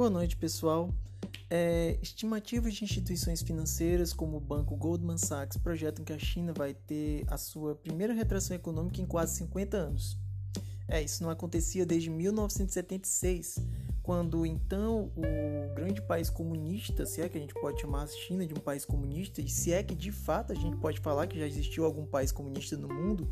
[0.00, 0.88] Boa noite, pessoal.
[1.50, 6.72] É, estimativas de instituições financeiras como o banco Goldman Sachs projetam que a China vai
[6.72, 10.16] ter a sua primeira retração econômica em quase 50 anos.
[10.88, 13.58] É, isso não acontecia desde 1976,
[14.02, 18.46] quando então o grande país comunista, se é que a gente pode chamar a China
[18.46, 21.38] de um país comunista, e se é que de fato a gente pode falar que
[21.38, 23.30] já existiu algum país comunista no mundo,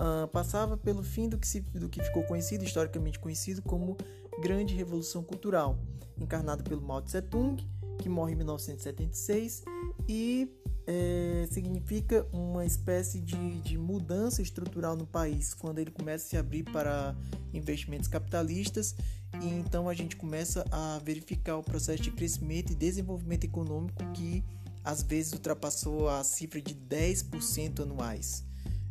[0.00, 3.96] uh, passava pelo fim do que, se, do que ficou conhecido, historicamente conhecido como
[4.40, 5.78] Grande Revolução Cultural,
[6.18, 7.62] encarnado pelo Mao Tse Tung,
[7.98, 9.62] que morre em 1976
[10.08, 10.50] e
[10.86, 16.36] é, significa uma espécie de, de, mudança estrutural no país, quando ele começa a se
[16.36, 17.14] abrir para
[17.52, 18.96] investimentos capitalistas
[19.42, 24.42] e então a gente começa a verificar o processo de crescimento e desenvolvimento econômico que
[24.82, 28.49] às vezes ultrapassou a cifra de 10% anuais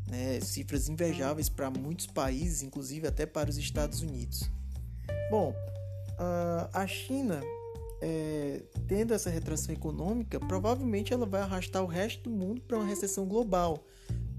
[0.09, 4.49] né, cifras invejáveis para muitos países, inclusive até para os Estados Unidos.
[5.29, 5.53] Bom,
[6.73, 7.41] a China,
[8.01, 12.87] é, tendo essa retração econômica, provavelmente ela vai arrastar o resto do mundo para uma
[12.87, 13.85] recessão global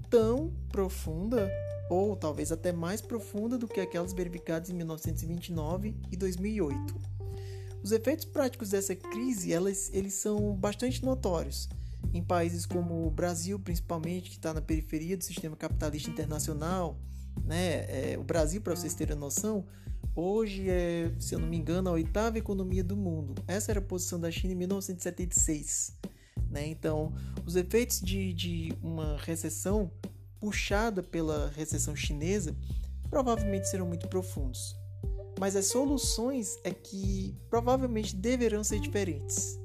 [0.09, 1.49] tão profunda
[1.89, 6.95] ou talvez até mais profunda do que aquelas verificadas em 1929 e 2008.
[7.83, 11.67] Os efeitos práticos dessa crise elas, eles são bastante notórios
[12.13, 16.99] em países como o Brasil, principalmente, que está na periferia do sistema capitalista internacional.
[17.43, 18.13] Né?
[18.13, 19.65] É, o Brasil, para vocês terem noção,
[20.15, 23.35] hoje é, se eu não me engano, a oitava economia do mundo.
[23.47, 25.97] Essa era a posição da China em 1976.
[26.49, 26.67] Né?
[26.67, 27.13] Então,
[27.45, 29.91] os efeitos de, de uma recessão
[30.39, 32.55] puxada pela recessão chinesa
[33.09, 34.75] provavelmente serão muito profundos.
[35.39, 39.59] Mas as soluções é que provavelmente deverão ser diferentes.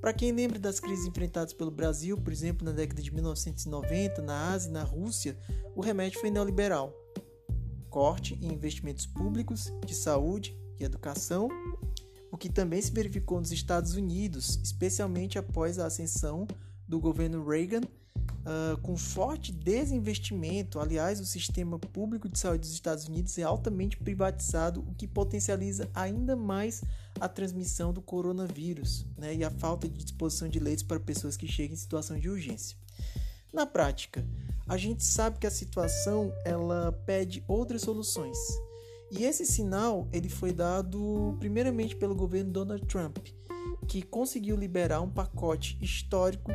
[0.00, 4.52] Para quem lembra das crises enfrentadas pelo Brasil, por exemplo, na década de 1990, na
[4.52, 5.36] Ásia e na Rússia,
[5.76, 6.94] o remédio foi neoliberal.
[7.90, 11.48] Corte em investimentos públicos, de saúde e educação,
[12.32, 16.46] o que também se verificou nos Estados Unidos, especialmente após a ascensão
[16.88, 17.82] do governo Reagan
[18.40, 20.78] uh, com forte desinvestimento.
[20.78, 25.88] Aliás, o sistema público de saúde dos Estados Unidos é altamente privatizado, o que potencializa
[25.94, 26.82] ainda mais
[27.20, 31.46] a transmissão do coronavírus né, e a falta de disposição de leitos para pessoas que
[31.46, 32.76] chegam em situação de urgência.
[33.52, 34.24] Na prática,
[34.68, 38.38] a gente sabe que a situação ela pede outras soluções.
[39.10, 43.18] E esse sinal ele foi dado primeiramente pelo governo Donald Trump,
[43.88, 46.52] que conseguiu liberar um pacote histórico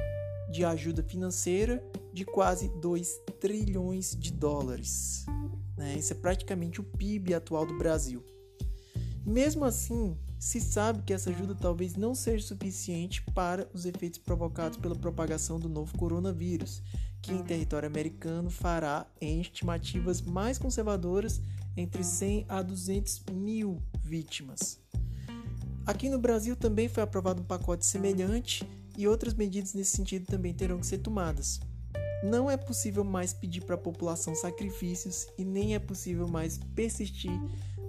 [0.52, 1.84] de ajuda financeira
[2.14, 5.26] de quase 2 trilhões de dólares.
[5.78, 5.96] Né?
[5.98, 8.24] Isso é praticamente o PIB atual do Brasil.
[9.26, 14.78] Mesmo assim, se sabe que essa ajuda talvez não seja suficiente para os efeitos provocados
[14.78, 16.84] pela propagação do novo coronavírus,
[17.22, 21.42] que em território americano fará, em estimativas mais conservadoras,
[21.76, 24.80] entre 100 a 200 mil vítimas.
[25.86, 28.68] Aqui no Brasil também foi aprovado um pacote semelhante
[28.98, 31.60] e outras medidas nesse sentido também terão que ser tomadas.
[32.24, 37.40] Não é possível mais pedir para a população sacrifícios e nem é possível mais persistir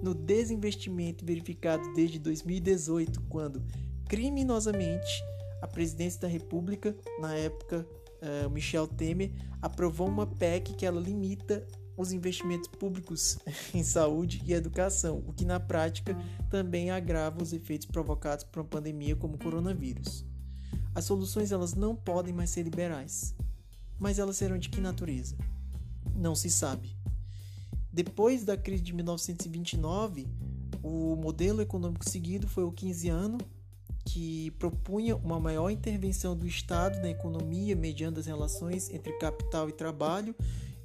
[0.01, 3.63] no desinvestimento verificado desde 2018, quando,
[4.07, 5.23] criminosamente,
[5.61, 7.87] a presidência da República, na época
[8.21, 9.31] uh, Michel Temer,
[9.61, 13.39] aprovou uma PEC que ela limita os investimentos públicos
[13.73, 16.15] em saúde e educação, o que na prática
[16.49, 20.23] também agrava os efeitos provocados por uma pandemia como o coronavírus.
[20.97, 23.35] As soluções elas não podem mais ser liberais.
[23.99, 25.37] Mas elas serão de que natureza?
[26.15, 26.97] Não se sabe.
[27.93, 30.27] Depois da crise de 1929,
[30.81, 33.37] o modelo econômico seguido foi o keynesiano,
[34.05, 39.73] que propunha uma maior intervenção do Estado na economia mediante as relações entre capital e
[39.73, 40.33] trabalho,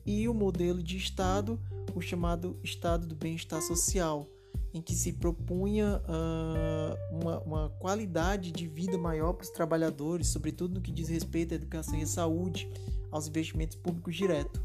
[0.05, 1.59] e o modelo de Estado,
[1.95, 4.28] o chamado Estado do Bem-Estar Social,
[4.75, 10.75] em que se propunha uh, uma, uma, qualidade de vida maior para os trabalhadores, sobretudo
[10.75, 12.71] no que diz respeito à educação e à saúde,
[13.11, 14.61] aos investimentos públicos diretos.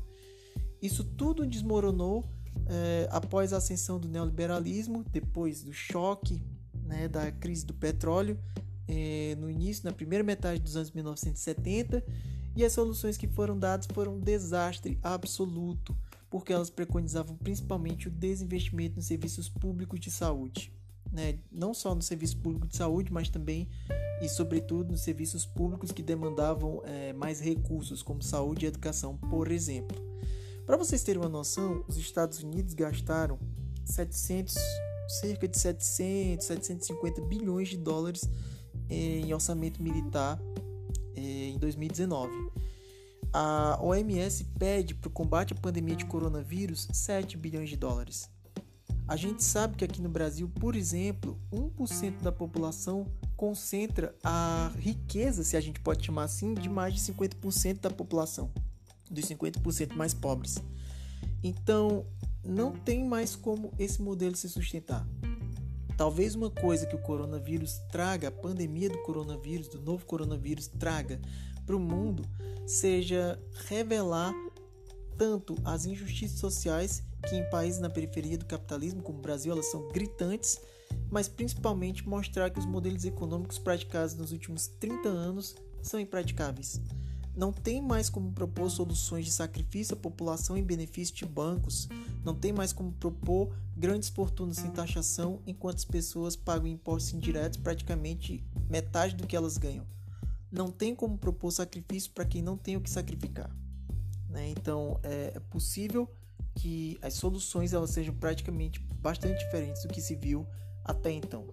[0.82, 2.24] Isso tudo desmoronou
[2.70, 6.42] eh, após a ascensão do neoliberalismo, depois do choque
[6.84, 8.40] né, da crise do petróleo,
[8.88, 12.04] eh, no início, na primeira metade dos anos 1970,
[12.56, 15.96] e as soluções que foram dadas foram um desastre absoluto
[16.30, 20.74] porque elas preconizavam principalmente o desinvestimento nos serviços públicos de saúde.
[21.12, 21.40] Né?
[21.52, 23.70] Não só no serviço público de saúde, mas também
[24.22, 29.52] e, sobretudo, nos serviços públicos que demandavam é, mais recursos, como saúde e educação, por
[29.52, 29.98] exemplo.
[30.66, 33.40] Para vocês terem uma noção, os Estados Unidos gastaram
[33.86, 34.56] 700,
[35.22, 38.30] cerca de 700, 750 bilhões de dólares
[38.90, 40.40] em orçamento militar
[41.16, 42.67] é, em 2019
[43.34, 48.30] a OMS pede para o combate à pandemia de coronavírus 7 bilhões de dólares.
[49.08, 53.08] A gente sabe que aqui no Brasil, por exemplo, 1% da população
[53.38, 58.52] concentra a riqueza, se a gente pode chamar assim, de mais de 50% da população,
[59.10, 60.62] dos 50% mais pobres.
[61.42, 62.06] Então,
[62.44, 65.08] não tem mais como esse modelo se sustentar.
[65.98, 71.20] Talvez uma coisa que o coronavírus traga, a pandemia do coronavírus, do novo coronavírus, traga
[71.66, 72.24] para o mundo,
[72.68, 74.32] seja revelar
[75.18, 79.72] tanto as injustiças sociais que em países na periferia do capitalismo, como o Brasil, elas
[79.72, 80.62] são gritantes,
[81.10, 86.80] mas principalmente mostrar que os modelos econômicos praticados nos últimos 30 anos são impraticáveis.
[87.38, 91.88] Não tem mais como propor soluções de sacrifício à população em benefício de bancos.
[92.26, 97.60] Não tem mais como propor grandes fortunas sem taxação, enquanto as pessoas pagam impostos indiretos
[97.60, 99.86] praticamente metade do que elas ganham.
[100.52, 103.56] Não tem como propor sacrifício para quem não tem o que sacrificar.
[104.28, 104.50] Né?
[104.50, 106.10] Então é, é possível
[106.56, 110.44] que as soluções elas sejam praticamente bastante diferentes do que se viu
[110.84, 111.46] até então.